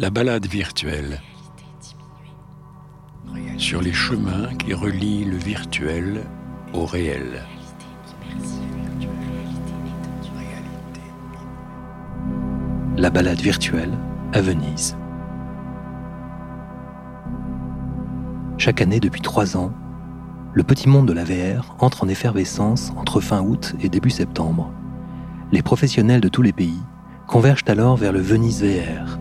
[0.00, 1.20] La balade virtuelle.
[3.56, 6.24] Sur les chemins qui relient le virtuel
[6.72, 7.42] au réel.
[12.96, 13.90] La balade virtuelle
[14.32, 14.96] à Venise.
[18.56, 19.72] Chaque année depuis trois ans,
[20.52, 24.70] le petit monde de la VR entre en effervescence entre fin août et début septembre.
[25.50, 26.82] Les professionnels de tous les pays
[27.26, 29.18] convergent alors vers le Venise VR,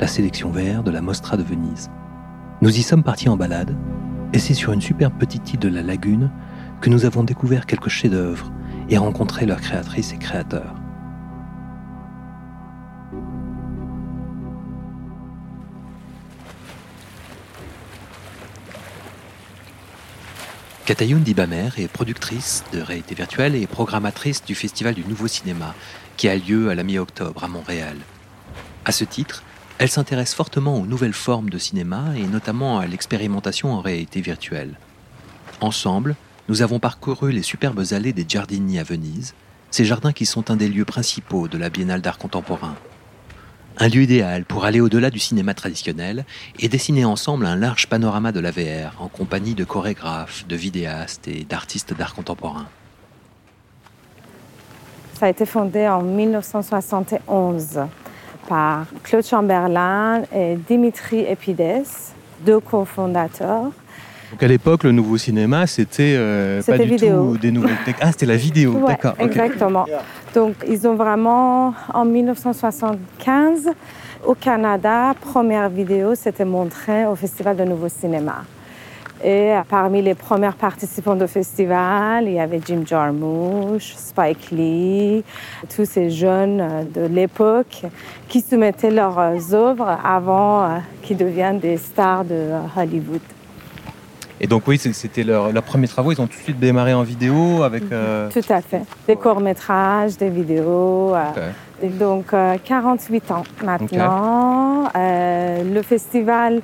[0.00, 1.90] la sélection VR de la Mostra de Venise.
[2.62, 3.76] Nous y sommes partis en balade,
[4.32, 6.30] et c'est sur une superbe petite île de la lagune
[6.80, 8.52] que nous avons découvert quelques chefs-d'œuvre
[8.88, 10.74] et rencontré leurs créatrices et créateurs.
[20.86, 25.74] Katayoun Dibamer est productrice de réalité virtuelle et programmatrice du Festival du Nouveau Cinéma,
[26.16, 27.96] qui a lieu à la mi-octobre à Montréal.
[28.86, 29.42] À ce titre,
[29.78, 34.76] elle s'intéresse fortement aux nouvelles formes de cinéma et notamment à l'expérimentation en réalité virtuelle.
[35.60, 36.16] Ensemble,
[36.48, 39.34] nous avons parcouru les superbes allées des Giardini à Venise,
[39.70, 42.74] ces jardins qui sont un des lieux principaux de la Biennale d'art contemporain.
[43.78, 46.24] Un lieu idéal pour aller au-delà du cinéma traditionnel
[46.58, 51.28] et dessiner ensemble un large panorama de la VR en compagnie de chorégraphes, de vidéastes
[51.28, 52.66] et d'artistes d'art contemporain.
[55.14, 57.80] Ça a été fondé en 1971
[58.48, 61.84] par Claude Chamberlain et Dimitri Epides,
[62.44, 63.70] deux cofondateurs.
[64.30, 67.96] Donc à l'époque, le nouveau cinéma, c'était euh, pas du tout des nouvelles techniques.
[68.00, 69.14] Ah, c'était la vidéo, d'accord.
[69.18, 69.86] Exactement.
[70.34, 73.70] Donc ils ont vraiment, en 1975,
[74.26, 78.44] au Canada, première vidéo, c'était montré au Festival de Nouveau Cinéma.
[79.24, 85.24] Et parmi les premiers participants au festival, il y avait Jim Jarmusch, Spike Lee,
[85.74, 87.82] tous ces jeunes de l'époque
[88.28, 93.20] qui soumettaient leurs œuvres avant euh, qu'ils deviennent des stars de Hollywood.
[94.40, 96.12] Et donc oui, c'était leurs leur premiers travaux.
[96.12, 97.82] Ils ont tout de suite démarré en vidéo avec.
[97.82, 97.88] Mhm.
[97.92, 98.82] Euh, tout à fait.
[99.08, 101.12] Des courts métrages, des vidéos.
[101.16, 101.50] Euh,
[101.82, 104.90] donc 48 ans maintenant.
[104.94, 106.60] le festival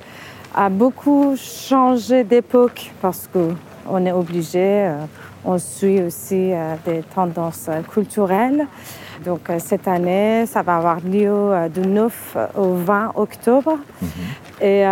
[0.55, 5.05] a beaucoup changé d'époque parce qu'on est obligé, euh,
[5.43, 8.65] on suit aussi euh, des tendances culturelles.
[9.25, 13.77] Donc euh, cette année, ça va avoir lieu du 9 au 20 octobre.
[14.01, 14.09] Mhm.
[14.61, 14.85] Et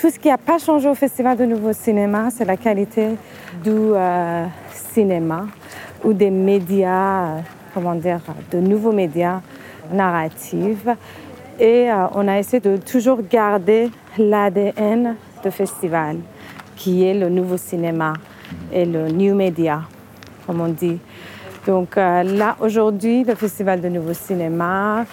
[0.00, 3.08] tout ce qui n'a pas changé au Festival de Nouveau Cinéma, c'est la qualité
[3.62, 3.92] du
[4.72, 5.44] cinéma
[6.02, 7.42] ou des médias,
[7.74, 8.20] comment dire,
[8.50, 9.42] de nouveaux médias
[9.92, 10.86] narratifs.
[11.60, 16.18] Et on a essayé de toujours garder l'ADN du festival,
[16.76, 18.12] qui est le nouveau cinéma
[18.72, 19.82] et le new media,
[20.46, 20.98] comme on dit.
[21.66, 25.04] Donc euh, là, aujourd'hui, le Festival de Nouveau Cinéma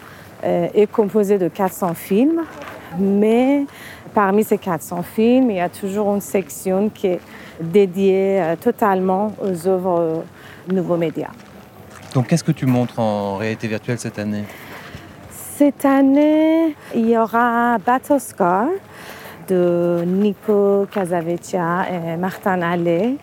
[0.44, 2.44] euh, est composé de 400 films,
[2.98, 3.66] mais
[4.14, 7.20] parmi ces 400 films, il y a toujours une section qui est
[7.60, 10.24] dédiée euh, totalement aux œuvres
[10.72, 11.32] nouveaux médias.
[12.14, 14.46] Donc qu'est-ce que tu montres en réalité virtuelle cette année?
[15.58, 18.68] Cette année, il y aura Battlescar,
[19.48, 23.16] de Nico Casavecchia et Martin Allais,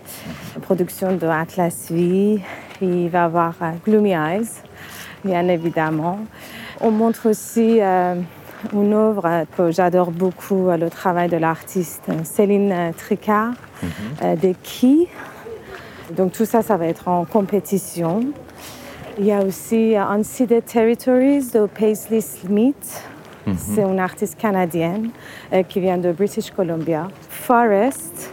[0.62, 2.40] production de Atlas V.
[2.80, 4.48] Il va y avoir euh, Gloomy Eyes,
[5.22, 6.20] bien évidemment.
[6.80, 8.14] On montre aussi euh,
[8.72, 14.36] une œuvre que j'adore beaucoup, euh, le travail de l'artiste Céline Tricard, mhm.
[14.36, 15.06] des Qui.
[16.16, 18.24] Donc tout ça, ça va être en compétition.
[19.18, 23.02] Il y a aussi Unceded Territories de Paisley Smith,
[23.46, 23.56] Mhm.
[23.56, 25.10] C'est une artiste canadienne
[25.52, 27.08] euh, qui vient de British Columbia.
[27.28, 28.32] Forest,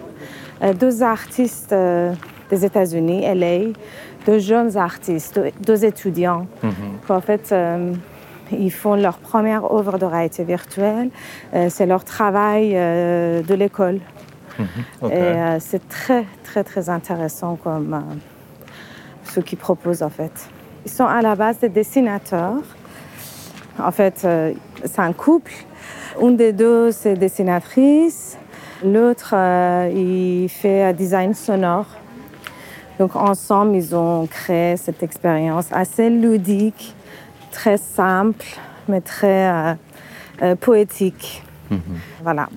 [0.62, 2.14] euh, deux artistes euh,
[2.50, 3.74] des États-Unis, LA,
[4.26, 6.48] deux jeunes artistes, deux, étudiants.
[6.64, 6.72] Mhm.
[7.10, 7.54] En fait,
[8.52, 11.10] ils font leur première œuvre de réalité virtuelle.
[11.70, 14.00] c'est leur travail de l'école.
[14.60, 15.12] Mhm.
[15.12, 18.04] Et c'est très, très, très intéressant comme
[19.24, 20.50] ce qu'ils proposent en fait.
[20.86, 22.64] Ils sont à la base des dessinateurs.
[23.78, 24.54] En fait, euh,
[24.86, 25.54] c'est un couple.
[26.22, 28.38] Une des deux, c'est dessinatrice.
[28.84, 31.88] L'autre, euh, il fait un design sonore.
[32.98, 36.94] Donc, ensemble, ils ont créé cette expérience assez ludique,
[37.52, 38.46] très simple,
[38.88, 39.76] mais très
[40.42, 41.44] euh, poétique.
[41.70, 41.82] Mhm.
[42.24, 42.50] Voilà.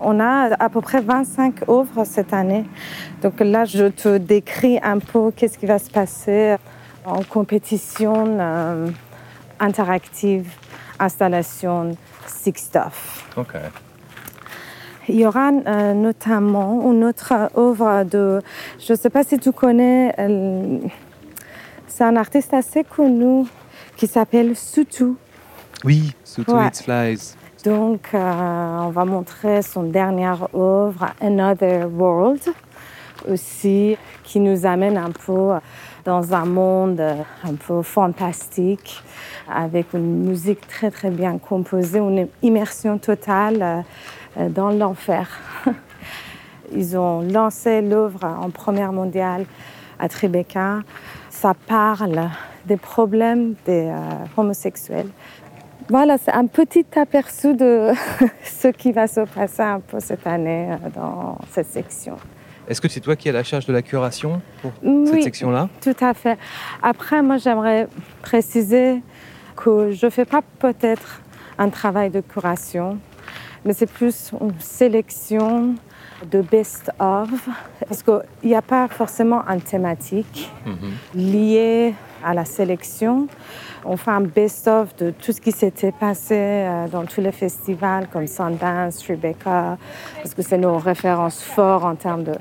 [0.00, 2.64] On a à peu près 25 œuvres cette année.
[3.22, 6.56] Donc là, je te décris un peu qu'est-ce qui va se passer
[7.08, 8.38] en compétition
[9.60, 10.48] interactive,
[10.98, 11.96] installation,
[12.26, 13.26] six stuff.
[15.08, 18.42] Il y aura euh, notamment une autre œuvre de,
[18.78, 20.78] je ne sais pas si tu connais, euh,
[21.86, 23.46] c'est un artiste assez connu
[23.96, 25.14] qui s'appelle Sutu.
[25.82, 27.34] Oui, Sutu It Flies.
[27.64, 32.40] Donc, euh, on va montrer son dernière œuvre, Another World,
[33.30, 35.54] aussi, qui nous amène un peu
[36.04, 39.02] dans un monde un peu fantastique,
[39.52, 43.84] avec une musique très très bien composée, une immersion totale
[44.38, 45.28] euh, dans l'enfer.
[46.72, 49.46] Ils ont lancé l'œuvre en première mondiale
[49.98, 50.80] à Tribeca.
[51.30, 52.28] Ça parle
[52.66, 54.00] des problèmes des euh,
[54.36, 55.08] homosexuels.
[55.88, 57.92] Voilà, c'est un petit aperçu de
[58.44, 62.16] ce qui va se passer un peu cette année euh, dans cette section.
[62.68, 64.72] Est-ce que c'est toi qui as la charge de la curation pour
[65.06, 65.68] cette section-là?
[65.80, 66.38] Tout à fait.
[66.82, 67.88] Après, moi, j'aimerais
[68.20, 69.02] préciser
[69.56, 71.22] que je ne fais pas peut-être
[71.56, 72.98] un travail de curation,
[73.64, 75.74] mais c'est plus une sélection
[76.30, 77.30] de best-of,
[77.88, 80.92] parce qu'il n'y a pas forcément une thématique mhm.
[81.14, 81.94] liée
[82.24, 83.28] à la sélection.
[83.84, 88.08] On fait un best-of de tout ce qui s'était passé euh, dans tous les festivals
[88.12, 89.78] comme Sundance, Tribeca,
[90.16, 92.34] parce que c'est nos références fortes en termes de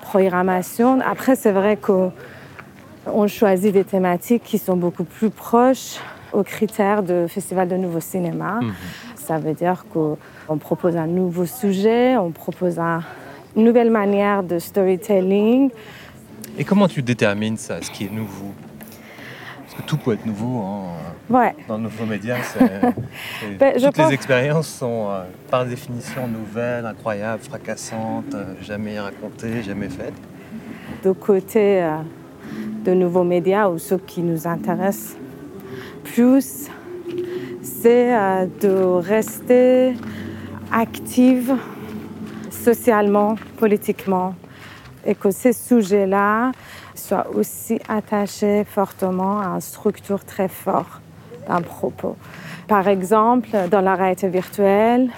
[0.00, 1.00] programmation.
[1.00, 5.98] Après, c'est vrai qu'on choisit des thématiques qui sont beaucoup plus proches
[6.32, 8.60] aux critères de Festival de Nouveau Cinéma.
[8.60, 8.72] Mhm.
[9.16, 12.78] Ça veut dire qu'on propose un nouveau sujet, on propose
[13.56, 15.70] une nouvelle manière de storytelling.
[16.58, 18.54] Et comment tu détermines ça, ce qui est nouveau?
[19.82, 20.84] Tout peut être nouveau hein.
[21.30, 21.54] ouais.
[21.68, 22.36] dans nouveaux médias.
[23.58, 29.88] Ben, toutes les expériences sont euh, par définition nouvelles, incroyables, fracassantes, euh, jamais racontées, jamais
[29.88, 30.14] faites.
[31.04, 31.98] De côté euh,
[32.84, 35.16] de nouveaux médias ou ceux qui nous intéressent
[36.04, 36.68] plus,
[37.62, 38.12] c'est
[38.60, 39.94] de rester
[40.72, 41.54] active
[42.50, 44.34] socialement, politiquement,
[45.04, 46.52] et que ces sujets-là
[47.06, 51.00] soient aussi attachés fortement à une structure très forte
[51.48, 52.16] d'un propos.
[52.66, 55.10] Par exemple, dans la réalité virtuelle,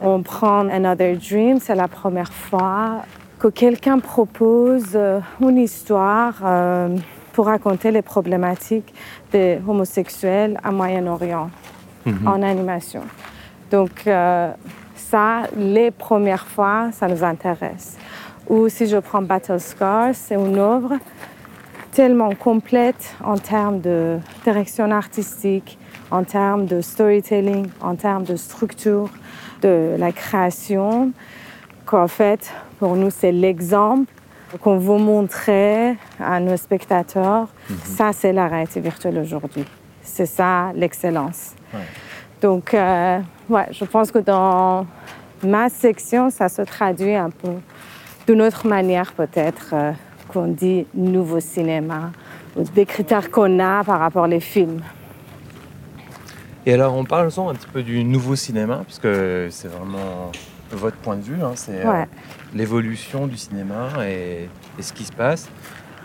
[0.00, 3.04] on prend Another Dream, c'est la première fois
[3.38, 6.96] que quelqu'un propose euh, une histoire euh,
[7.32, 8.92] pour raconter les problématiques
[9.30, 11.50] des homosexuels à Moyen-Orient
[12.04, 12.26] mhm.
[12.26, 13.02] en animation.
[13.70, 14.52] Donc euh,
[14.96, 17.96] ça, les premières fois, ça nous intéresse.
[18.48, 20.94] Ou si je prends Battle Scars, c'est une œuvre
[21.92, 25.78] tellement complète en termes de direction artistique,
[26.10, 29.10] en termes de storytelling, en termes de structure
[29.60, 31.12] de la création,
[31.86, 34.12] qu'en fait, pour nous, c'est l'exemple
[34.60, 37.76] qu'on veut montrer à nos spectateurs, mhm.
[37.84, 39.64] ça c'est la réalité virtuelle aujourd'hui.
[40.02, 41.54] C'est ça l'excellence.
[42.40, 44.84] Donc, euh, ouais, je pense que dans
[45.42, 47.52] ma section, ça se traduit un peu
[48.32, 49.92] d'une autre manière peut-être euh,
[50.28, 52.12] qu'on dit nouveau cinéma,
[52.56, 54.80] ou des critères qu'on a par rapport aux films.
[56.64, 59.12] Et alors, on parle un petit peu du nouveau cinéma, puisque
[59.50, 60.32] c'est vraiment
[60.70, 62.04] votre point de vue, hein, c'est euh,
[62.54, 64.48] l'évolution du cinéma et,
[64.80, 65.50] ce qui se passe.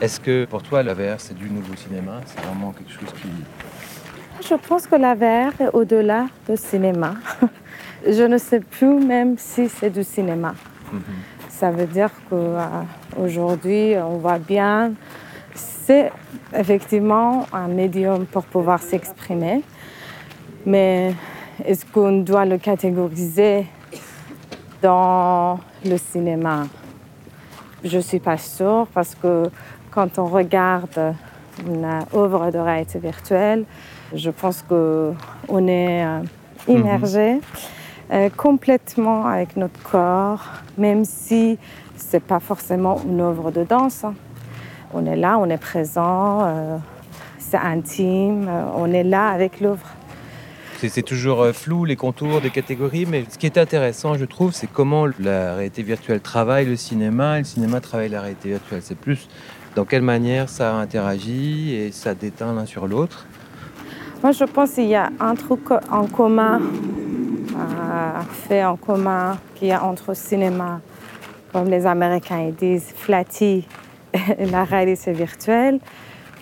[0.02, 2.20] Est-ce que pour toi, la VR, c'est du nouveau cinéma?
[2.26, 3.30] C'est vraiment quelque chose qui...
[4.50, 7.14] Je pense que la VR est au-delà du cinéma.
[8.06, 10.54] Je ne sais plus même si c'est du cinéma.
[10.92, 11.02] Mhm.
[11.60, 14.92] Ça veut dire qu'aujourd'hui, on voit bien,
[15.56, 16.12] c'est
[16.56, 19.64] effectivement un médium pour pouvoir s'exprimer.
[20.68, 21.16] Mais
[21.66, 23.66] est-ce qu'on doit le catégoriser
[24.84, 26.68] dans le cinéma?
[27.84, 29.50] Je ne suis pas sûre parce que
[29.90, 31.16] quand on regarde
[31.66, 33.66] une œuvre de réalité virtuelle,
[34.14, 36.20] je pense qu'on est euh,
[36.68, 37.42] immergé mhm.
[38.12, 40.46] Euh, complètement avec notre corps,
[40.78, 41.58] même si
[41.98, 44.04] ce n'est pas forcément une œuvre de danse.
[44.04, 44.14] Hein.
[44.94, 46.78] On est là, on est présent, euh,
[47.38, 49.88] c'est intime, on est là avec l'œuvre.
[50.78, 54.54] C'est toujours euh, flou les contours des catégories, mais ce qui est intéressant, je trouve,
[54.54, 58.82] c'est comment la réalité virtuelle travaille le cinéma et le cinéma travaille la réalité virtuelle.
[58.84, 59.28] C'est plus
[59.76, 63.26] dans quelle manière ça interagit et ça déteint l'un sur l'autre.
[64.22, 66.62] Moi, je pense qu'il y a un truc en commun,
[68.48, 70.82] fait en commun, qu'il y a entre cinéma,
[71.52, 73.68] comme les Américains disent, flatty
[74.40, 75.80] la réalité virtuelle,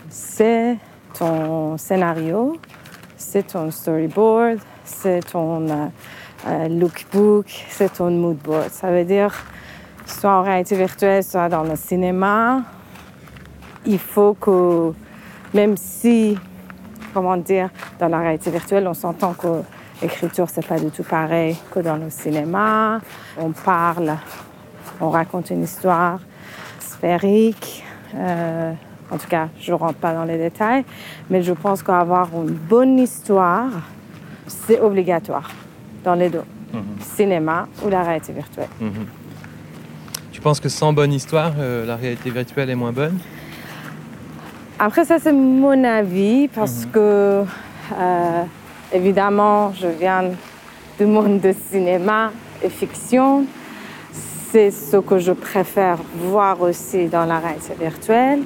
[0.10, 0.78] c'est
[1.18, 2.58] ton scénario,
[3.18, 5.88] c'est ton storyboard, c'est ton euh,
[6.48, 8.70] euh, lookbook, c'est ton moodboard.
[8.72, 9.34] Ça veut dire,
[10.06, 12.62] soit en réalité virtuelle, soit dans le cinéma,
[13.86, 14.92] il faut que,
[15.54, 16.38] même si,
[17.14, 17.70] comment dire,
[18.00, 19.62] dans la réalité virtuelle, on s'entend que
[20.02, 23.00] l'écriture, c'est pas du tout pareil que dans le cinéma.
[23.38, 24.18] On parle,
[25.00, 26.20] on raconte une histoire
[26.80, 27.84] sphérique.
[28.16, 28.74] Euh,
[29.12, 30.84] en tout cas, je ne rentre pas dans les détails,
[31.30, 33.70] mais je pense qu'avoir une bonne histoire,
[34.48, 35.50] c'est obligatoire.
[36.04, 36.84] dans les deux, mhm.
[37.00, 38.70] cinéma ou la réalité virtuelle.
[38.80, 39.08] Mhm.
[40.32, 43.18] Tu penses que sans bonne histoire, euh, la réalité virtuelle est moins bonne?
[44.78, 46.92] Après, ça, c'est mon avis parce mhm.
[46.92, 47.44] que,
[47.98, 48.44] euh,
[48.96, 50.32] évidemment, je viens
[50.98, 52.32] du monde de cinéma
[52.64, 53.46] et fiction.
[54.52, 58.42] C'est ce que je préfère voir aussi dans la réalité virtuelle.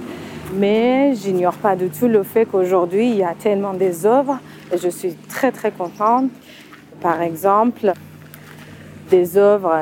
[0.56, 4.40] Mais j'ignore pas du tout le fait qu'aujourd'hui, il y a tellement des œuvres
[4.74, 6.32] et je suis très très contente.
[7.02, 7.94] Par exemple,
[9.12, 9.76] des œuvres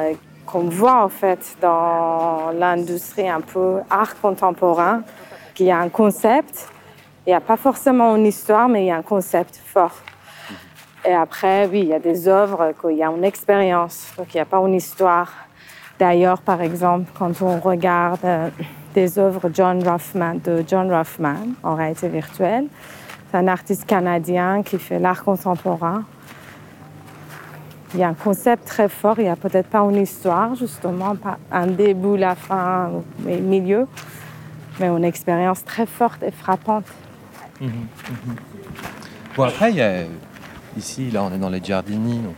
[0.46, 5.04] qu'on voit en fait dans l'industrie un peu art contemporain,
[5.54, 6.68] qu'il y a un concept.
[7.26, 9.96] Il n'y a pas forcément une histoire, mais il y a un concept fort.
[11.08, 14.38] Et après, oui, il y a des œuvres qu'il y a une expérience, donc il
[14.38, 15.32] n'y a pas une histoire.
[15.98, 18.50] D'ailleurs, par exemple, quand on regarde euh,
[18.94, 22.66] des œuvres de John Ruffman en réalité virtuelle,
[23.32, 26.04] c'est un artiste canadien qui fait l'art contemporain.
[27.94, 31.16] Il y a un concept très fort, il n'y a peut-être pas une histoire, justement,
[31.16, 32.92] pas un début, la fin,
[33.26, 33.88] le milieu,
[34.78, 36.88] mais une expérience très forte et frappante.
[37.62, 38.36] Mhm, mhm.
[39.38, 40.02] Bon, après, il y a,
[40.78, 42.38] ici, là, on est dans les Giardini, donc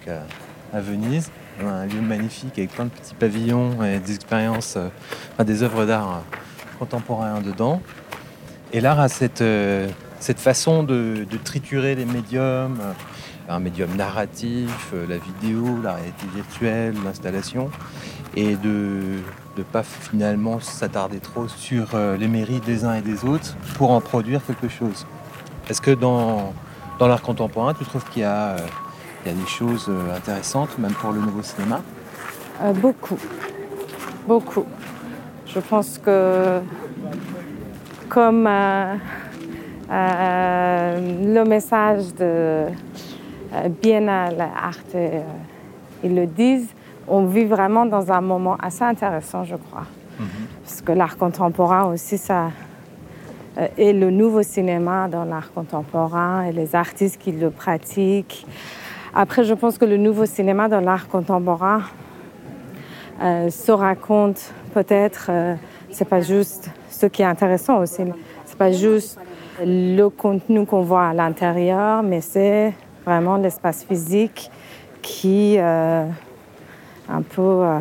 [0.74, 1.29] à, Venise.
[1.62, 5.63] On a un lieu magnifique avec plein de petits pavillons et des expériences, euh, des
[5.63, 6.24] œuvres d'art
[6.77, 7.81] contemporains dedans.
[8.72, 12.93] Et l'art a cette, euh, cette façon de, triturer les médiums, euh,
[13.48, 17.69] un médium narratif, euh, la vidéo, la réalité virtuelle, l'installation,
[18.36, 19.19] et de
[19.58, 23.91] ne pas finalement s'attarder trop sur euh, les mérites des uns et des autres pour
[23.91, 25.08] en produire quelque chose.
[25.69, 26.53] Est-ce que dans,
[27.00, 28.58] dans l'art contemporain, tu trouves qu'il y, a,
[29.25, 31.82] y a des choses intéressantes, même pour le nouveau cinéma?
[32.75, 33.18] Beaucoup,
[34.27, 34.65] beaucoup.
[35.48, 36.62] Je pense que
[38.10, 38.96] comme euh,
[41.34, 42.68] le message de euh,
[43.82, 45.22] Biennale Art, euh,
[46.03, 46.70] ils le disent,
[47.08, 49.86] on vit vraiment dans un moment assez intéressant, je crois.
[50.20, 50.27] Mhm.
[50.63, 52.51] Parce que l'art contemporain aussi, ça,
[53.77, 58.45] et le nouveau cinéma dans l'art contemporain et les artistes qui le pratiquent.
[59.13, 61.81] Après, je pense que le nouveau cinéma dans l'art contemporain
[63.19, 65.29] se raconte peut-être,
[65.91, 68.03] c'est pas juste ce qui est intéressant aussi,
[68.45, 69.19] c'est pas juste
[69.65, 72.73] le contenu qu'on voit à l'intérieur, mais c'est
[73.05, 74.51] vraiment l'espace physique
[75.01, 76.05] qui euh,
[77.09, 77.79] un peu, euh,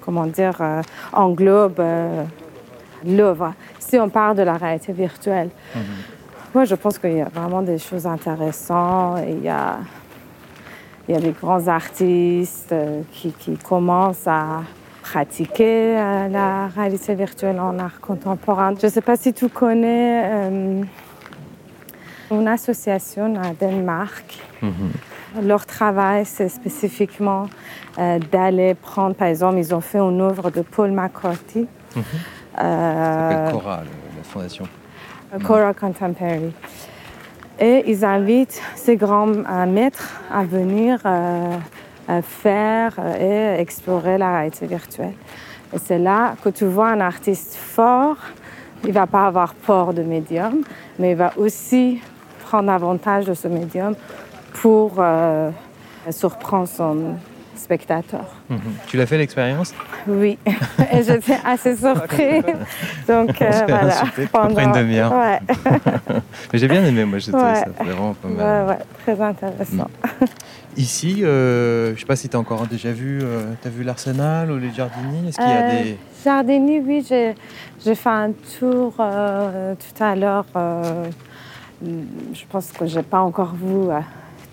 [0.00, 0.82] comment dire, euh,
[1.12, 1.82] englobe
[3.06, 3.54] l'œuvre.
[3.78, 5.82] Si on parle de la réalité virtuelle, mhm.
[6.54, 9.20] moi je pense qu'il y a vraiment des choses intéressantes.
[9.28, 9.78] Il y a,
[11.08, 12.74] il y a des grands artistes
[13.12, 14.62] qui, qui commencent à
[15.02, 18.74] pratiquer la réalité virtuelle en art contemporain.
[18.80, 20.82] Je ne sais pas si tu connais
[22.30, 24.38] une association à Danemark.
[24.62, 24.90] Mhm.
[25.42, 27.48] Leur travail, c'est spécifiquement
[27.98, 31.66] euh, d'aller prendre, par exemple, ils ont fait une œuvre de Paul McCarthy.
[32.56, 32.64] Mhm.
[32.64, 34.68] Euh, Cora, la fondation.
[35.34, 36.52] Euh, Cora Contemporary.
[37.58, 39.26] Et ils invitent ces grands
[39.66, 41.00] maîtres à venir
[42.22, 45.14] faire et explorer la réalité virtuelle.
[45.72, 48.16] Et c'est là que tu vois un artiste fort.
[48.84, 50.62] Il ne va pas avoir peur de médium,
[50.98, 52.00] mais il va aussi
[52.44, 53.94] prendre avantage de ce médium
[54.54, 55.50] pour euh,
[56.10, 57.16] surprendre son
[57.58, 58.24] spectateur.
[58.48, 58.60] Mhm.
[58.86, 59.74] Tu l'as fait l'expérience?
[60.06, 60.38] Oui,
[60.92, 62.44] et j'étais assez surprise.
[63.08, 64.02] Donc euh, voilà.
[64.32, 65.12] Pendant une demi-heure.
[65.12, 65.40] Ouais.
[66.52, 68.66] Mais j'ai bien aimé, moi, j'ai trouvé ça vraiment pas mal.
[68.66, 69.88] Ouais, très intéressant.
[70.02, 70.24] Mm.
[70.76, 73.82] Ici, euh, je ne sais pas si tu as encore déjà vu, euh, as vu
[73.82, 75.98] l'Arsenal ou les Jardini Est-ce qu'il y a des...
[76.22, 80.44] Jardini, oui, j'ai fait un tour tout à l'heure
[81.82, 84.00] je pense que je n'ai pas encore vu euh,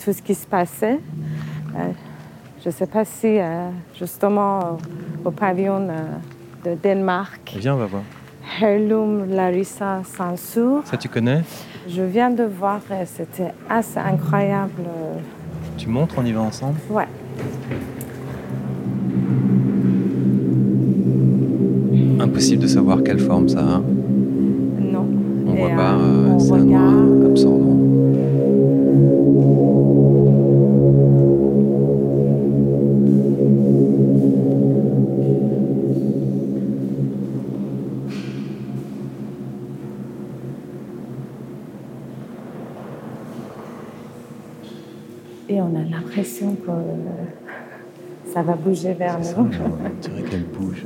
[0.04, 1.00] tout ce qui se passait.
[1.76, 1.92] Euh,
[2.64, 3.68] je ne sais pas si, euh,
[4.00, 4.78] justement,
[5.26, 5.86] au pavillon
[6.66, 7.56] de Danemark.
[7.60, 8.04] Viens, on va voir.
[8.62, 10.82] Heirloom Larissa Sansour.
[10.86, 11.42] Ça, tu connais?
[11.88, 14.84] Je viens de voir et c'était assez incroyable.
[15.78, 16.78] Tu montres, on y va ensemble?
[16.90, 17.08] Ouais.
[22.20, 23.82] Impossible de savoir quelle forme ça a.
[25.46, 26.94] On voit pas, euh, c'est un noir
[27.26, 27.63] absorbant.
[45.74, 46.72] On a l'impression que
[48.32, 49.26] ça va bouger vers nous.
[49.42, 50.86] On dirait qu'elle bouge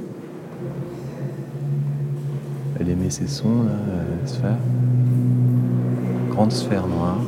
[2.79, 4.57] elle aimait ces sons, là, euh, sphère.
[6.29, 7.19] Grande sphère noire.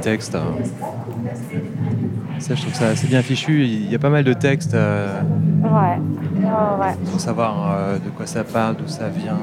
[0.00, 0.34] Textes.
[0.34, 0.54] Hein.
[2.38, 3.64] Ça, je trouve ça assez bien fichu.
[3.64, 4.74] Il y a pas mal de textes.
[4.74, 5.20] Euh,
[5.62, 5.98] ouais.
[6.40, 6.94] ouais.
[7.10, 9.38] Pour savoir euh, de quoi ça parle, d'où ça vient.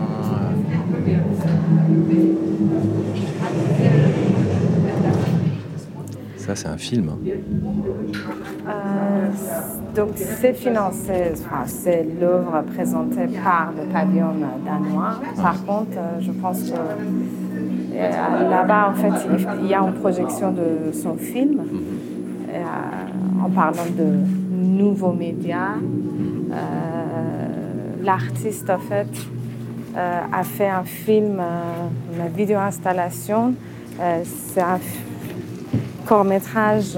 [6.38, 7.10] Ça, c'est un film.
[8.68, 9.30] Euh,
[9.96, 15.20] donc, c'est financé, enfin, c'est l'œuvre présentée par le pavillon danois.
[15.42, 16.78] Par contre, je pense que
[17.96, 19.28] là-bas, en fait,
[19.62, 21.62] il y a une projection de son film.
[22.56, 24.08] Euh, en parlant de
[24.52, 25.76] nouveaux médias.
[25.76, 26.56] Euh,
[28.02, 29.08] l'artiste, en fait,
[29.98, 31.42] euh, a fait un film,
[32.14, 33.54] une vidéo installation.
[34.24, 34.80] C'est un
[36.08, 36.98] court métrage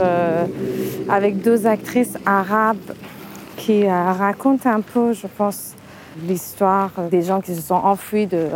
[1.09, 2.93] avec deux actrices arabes
[3.55, 5.73] qui racontent un peu, je pense,
[6.27, 8.47] l'histoire des gens qui se sont enfuis de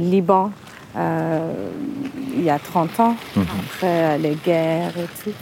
[0.00, 0.50] Liban
[0.96, 3.46] il y a 30 ans, mhm.
[3.64, 5.34] après les guerres et tout.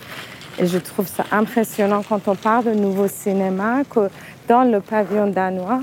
[0.58, 4.10] Et je trouve ça impressionnant quand on parle de nouveau cinéma, que
[4.46, 5.80] dans le pavillon danois,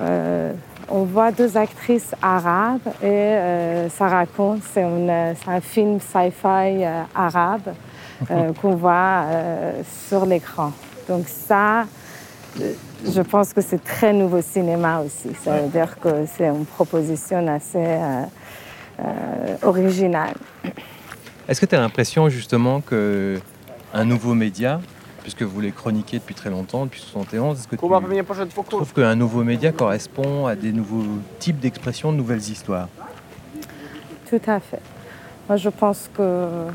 [0.00, 0.52] euh,
[0.88, 7.74] on voit deux actrices arabes et euh, ça raconte, c'est un film sci-fi euh, arabe
[8.62, 9.24] qu'on voit
[10.08, 10.72] sur l'écran.
[11.08, 11.84] Donc ça,
[12.58, 15.28] je pense que c'est très nouveau cinéma aussi.
[15.44, 17.98] Ça veut dire que c'est une proposition assez
[19.62, 20.34] originale.
[21.48, 23.38] Est-ce que tu as l'impression justement que
[23.94, 24.80] un nouveau média,
[25.22, 27.58] puisque vous les chroniquez depuis très longtemps, depuis 71.
[27.58, 32.40] Est-ce que tu trouves qu'un nouveau média correspond à des nouveaux types d'expressions, de nouvelles
[32.50, 32.88] histoires?
[34.28, 34.82] Tout à fait.
[35.48, 36.66] Moi, je pense que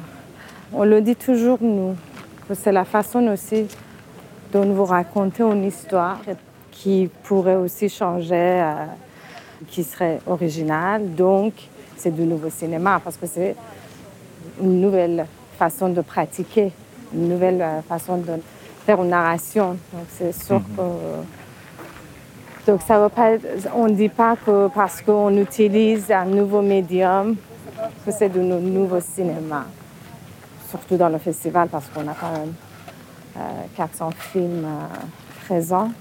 [0.74, 1.96] on le dit toujours, nous,
[2.48, 3.68] que c'est la façon aussi
[4.54, 6.20] dont vous racontez une histoire
[6.72, 8.86] qui pourrait aussi changer, euh,
[9.68, 11.14] qui serait originale.
[11.14, 11.54] Donc,
[12.02, 13.56] c'est du nouveau cinéma parce que c'est
[14.62, 15.26] une nouvelle
[15.58, 16.72] façon de pratiquer
[17.14, 18.42] une nouvelle euh, façon de
[18.86, 19.78] faire une narration.
[19.94, 20.76] Donc c'est sûr mhm.
[20.76, 20.82] que
[22.68, 23.32] donc ça veut pas
[23.76, 27.36] on ne dit pas que parce qu'on utilise un nouveau médium
[28.06, 29.66] que c'est du nouveau cinéma.
[30.70, 32.54] Surtout dans le festival parce qu'on a quand même
[33.76, 34.86] 400 euh, films euh,
[35.46, 35.92] présents.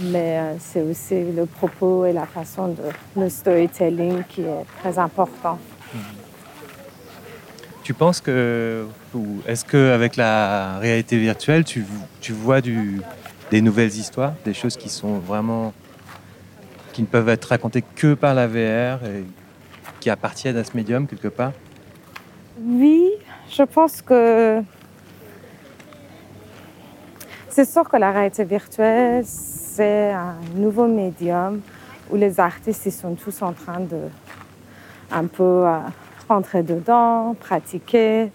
[0.00, 2.82] Mais c'est aussi le propos et la façon de
[3.16, 5.58] le storytelling qui est très important.
[5.94, 6.00] Mhm.
[7.82, 8.86] Tu penses que,
[9.46, 11.84] est-ce qu'avec la réalité virtuelle, tu,
[12.20, 13.00] tu vois du,
[13.50, 15.72] des nouvelles histoires, des choses qui sont vraiment,
[16.92, 19.24] qui ne peuvent être racontées que par la VR et
[19.98, 21.52] qui appartiennent à ce médium quelque part?
[22.62, 23.10] Oui,
[23.50, 24.62] je pense que
[27.48, 29.24] c'est sûr que la réalité virtuelle,
[29.84, 31.60] un nouveau médium
[32.10, 34.08] où les artistes ils sont tous en train de
[35.12, 35.78] un peu euh,
[36.28, 38.30] rentrer dedans, pratiquer.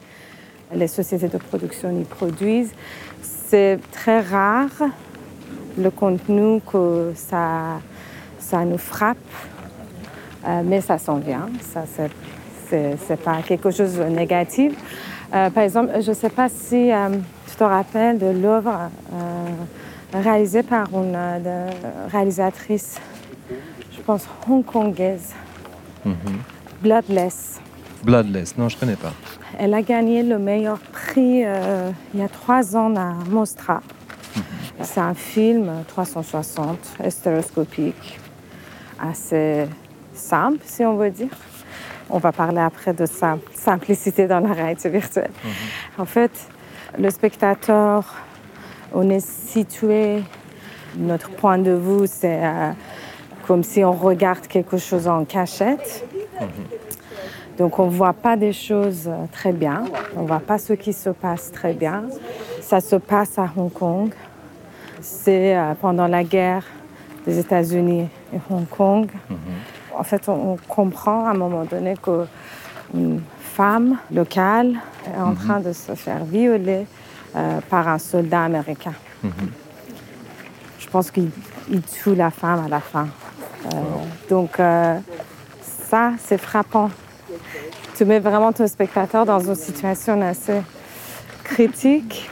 [0.73, 2.73] Les sociétés de production y produisent.
[3.21, 4.89] C'est très rare
[5.77, 7.79] le contenu que ça,
[8.39, 9.17] ça nous frappe,
[10.47, 11.47] euh, mais ça s'en vient.
[11.61, 11.83] Ça,
[12.67, 14.73] c'est pas quelque chose de négatif.
[15.33, 16.89] Euh, par exemple, je sais pas si
[17.47, 18.89] tu te rappelles de l'œuvre
[20.21, 21.17] réalisée par une
[22.11, 22.99] réalisatrice,
[23.91, 25.33] je pense hongkongaise,
[26.05, 26.13] mm
[26.81, 27.59] Bloodless.
[28.03, 29.13] Bloodless, non, je ne connais pas.
[29.57, 33.81] Elle a gagné le meilleur prix euh, il y a trois ans à Mostra.
[34.35, 34.43] Mhm.
[34.81, 36.77] C'est un film 360,
[37.09, 38.19] stéréoscopique,
[39.01, 39.67] assez
[40.13, 41.29] simple, si on veut dire.
[42.09, 45.31] On va parler après de sa simplicité dans la réalité virtuelle.
[45.43, 45.51] Mhm.
[45.97, 46.31] En fait,
[46.99, 48.13] le spectateur,
[48.95, 50.23] on est situé,
[50.97, 52.71] notre point de vue, c'est euh,
[53.45, 56.07] comme si on regarde quelque chose en cachette.
[56.39, 56.47] Mhm.
[57.57, 59.83] Donc on ne voit pas des choses euh, très bien,
[60.15, 62.03] on ne voit pas ce qui se passe très bien.
[62.61, 64.13] Ça se passe à Hong Kong.
[65.01, 66.63] C'est euh, pendant la guerre
[67.25, 69.09] des États-Unis et Hong Kong.
[69.29, 69.37] Mhm.
[69.97, 75.35] En fait, on comprend à un moment donné qu'une femme locale est en mhm.
[75.35, 76.85] train de se faire violer
[77.35, 78.93] euh, par un soldat américain.
[79.23, 79.31] Mhm.
[80.79, 81.31] Je pense qu'il
[82.01, 83.07] tue la femme à la fin.
[84.29, 84.57] donc
[85.89, 86.89] ça, c'est frappant
[87.95, 90.61] tu mets vraiment ton spectateur dans une situation assez
[91.43, 92.29] critique.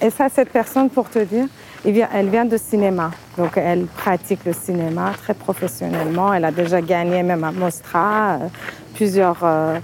[0.00, 1.48] Et ça, cette personne, pour te dire,
[1.84, 3.10] elle vient de cinéma.
[3.36, 6.32] Donc, elle pratique le cinéma très professionnellement.
[6.32, 8.48] Elle a déjà gagné même à Mostra euh,
[8.94, 9.78] plusieurs euh,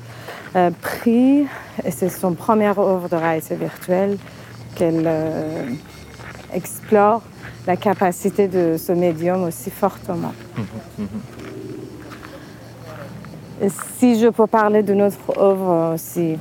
[0.56, 1.46] euh, prix.
[1.84, 4.18] Et c'est son première œuvre de réalité virtuelle
[4.76, 5.08] qu'elle
[6.52, 7.22] explore
[7.66, 10.32] la capacité de ce médium aussi fortement.
[13.98, 16.36] Si je peux parler de notre œuvre aussi,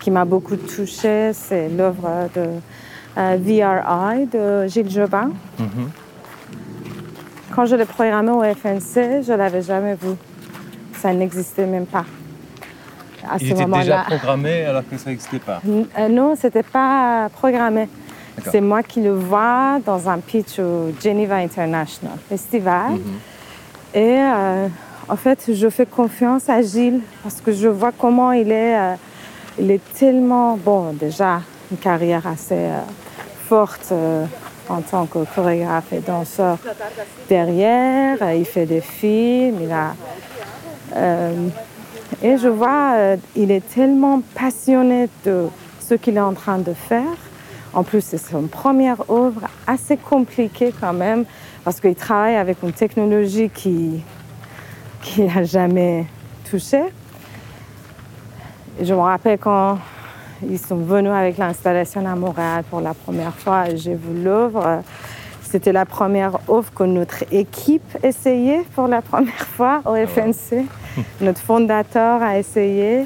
[0.00, 2.48] qui m'a beaucoup touchée, c'est l'œuvre de
[3.18, 5.32] euh, VRI de Gilles Jobin.
[5.58, 5.90] Mhm.
[7.54, 10.10] Quand je l'ai programmé au FNC, je ne l'avais jamais vu.
[10.92, 12.04] Ça n'existait même pas.
[13.30, 17.28] À Il était déjà programmé alors que ça n'existait pas euh, Non, ce n'était pas
[17.32, 17.88] programmé.
[18.50, 22.92] C'est moi qui le vois dans un pitch au Geneva International Festival.
[22.92, 23.00] Mhm.
[23.94, 24.68] Et euh,
[25.08, 28.78] en fait, je fais confiance à Gilles parce que je vois comment il est.
[28.78, 28.94] Euh,
[29.60, 31.40] il est tellement, bon, déjà,
[31.72, 32.68] une carrière assez
[33.48, 33.92] forte
[34.68, 36.58] en tant que chorégraphe et danseur
[37.28, 38.18] derrière.
[38.34, 39.94] Il fait des films, il a
[42.22, 45.46] et je vois, euh, il est tellement passionné de
[45.80, 47.16] ce qu'il est en train de faire.
[47.74, 51.24] En plus, c'est son première œuvre, assez compliquée quand même,
[51.64, 54.02] parce qu'il travaille avec une technologie qui
[55.02, 56.06] qu'il n'a jamais
[56.50, 56.82] touchée.
[58.80, 59.78] Je me rappelle quand
[60.42, 64.82] ils sont venus avec l'installation à Montréal pour la première fois, j'ai vu l'œuvre.
[65.42, 70.66] C'était la première offre que notre équipe essayait pour la première fois au ah FNC.
[71.20, 73.04] notre fondateur a essayé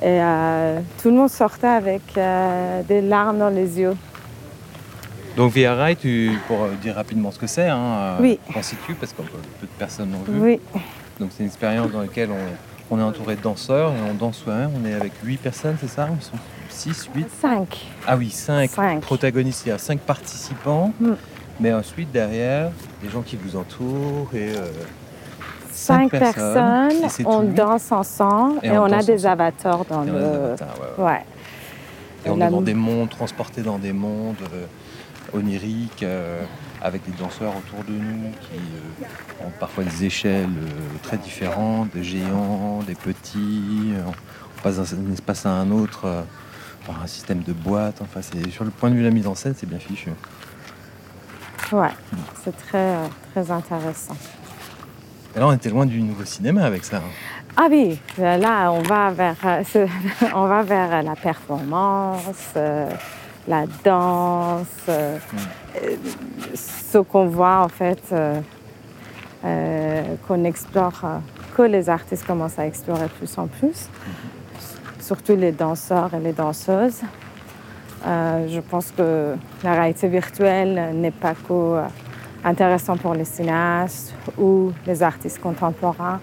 [0.00, 3.96] et euh, tout le monde sortait avec euh, des larmes dans les yeux.
[5.36, 8.38] Donc VRI, tu, pour dire rapidement ce que c'est, hein, oui.
[8.52, 10.40] constitue, parce que peu de personnes l'ont vu.
[10.40, 10.60] Oui.
[11.20, 12.30] Donc c'est une expérience dans laquelle
[12.90, 14.70] on, est entouré de danseurs et on danse soi-même.
[14.80, 16.08] On est avec 8 personnes, c'est ça?
[16.12, 17.86] Ils sont 6, 8 5.
[18.06, 20.92] Ah oui, 5, protagonistes, il y a 5 participants.
[21.00, 21.12] Mm.
[21.60, 22.70] Mais ensuite, derrière,
[23.02, 24.52] des gens qui vous entourent et.
[24.56, 24.70] Euh,
[25.78, 30.54] cinq, personnes, on danse ensemble et, on, a des avatars dans le.
[30.98, 31.22] ouais.
[32.26, 34.66] Et on est dans des mondes, transportés dans des mondes euh,
[35.38, 36.42] oniriques, euh,
[36.82, 38.60] avec des danseurs autour de nous qui
[39.44, 40.48] ont parfois des échelles
[41.02, 43.92] très différentes, des géants, des petits.
[44.06, 46.24] On passe d'un espace à un autre
[46.86, 48.00] par un système de boîte.
[48.00, 50.10] Enfin, sur le point de vue de la mise en scène, c'est bien fichu.
[51.72, 51.90] Ouais,
[52.44, 52.94] c'est très,
[53.32, 54.16] très intéressant.
[55.34, 56.98] Et là, on était loin du nouveau cinéma avec ça.
[56.98, 57.10] Hein.
[57.56, 59.36] Ah oui, là, on va vers,
[60.34, 62.88] on va vers la performance, euh,
[63.46, 65.96] la danse, euh, hmm.
[66.54, 71.20] ce qu'on voit en fait, euh, qu'on explore,
[71.56, 75.00] que les artistes commencent à explorer plus en plus, hmm.
[75.00, 77.02] surtout les danseurs et les danseuses.
[78.06, 81.82] Euh, je pense que la réalité virtuelle n'est pas que euh,
[82.44, 86.20] intéressant pour les cinéastes ou les artistes contemporains,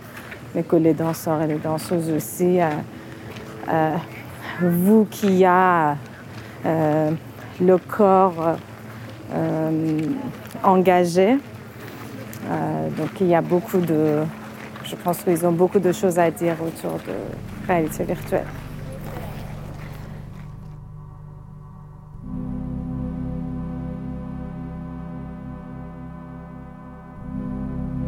[0.54, 2.60] mais que les danseurs et les danseuses aussi.
[2.62, 3.96] Euh,
[4.62, 5.98] vous qui a
[6.64, 8.56] le corps
[10.64, 11.38] engagé,
[12.98, 14.24] donc il y a beaucoup de,
[14.84, 18.46] je pense qu'ils ont beaucoup de choses à dire autour de réalité virtuelle.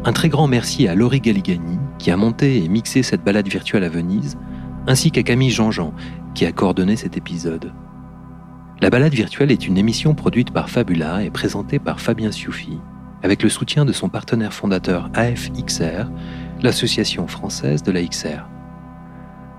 [0.08, 3.84] Un très grand merci à Laurie Galligani qui a monté et mixé cette balade virtuelle
[3.84, 4.38] à Venise,
[4.86, 5.92] ainsi qu'à Camille Jean-Jean
[6.34, 7.74] qui a coordonné cet épisode.
[8.80, 12.78] La balade virtuelle est une émission produite par Fabula et présentée par Fabien Sioufi,
[13.22, 16.08] avec le soutien de son partenaire fondateur AFXR,
[16.62, 18.48] l'association française de la XR.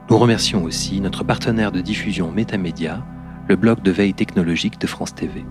[0.09, 3.05] Nous remercions aussi notre partenaire de diffusion Métamédia,
[3.47, 5.45] le blog de veille technologique de France TV.